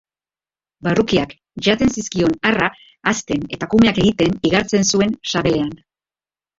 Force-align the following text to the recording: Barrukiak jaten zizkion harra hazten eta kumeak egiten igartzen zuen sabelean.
Barrukiak 0.87 1.35
jaten 1.67 1.93
zizkion 1.99 2.35
harra 2.51 2.71
hazten 3.13 3.47
eta 3.59 3.71
kumeak 3.77 4.03
egiten 4.07 4.37
igartzen 4.53 4.93
zuen 4.93 5.19
sabelean. 5.37 5.75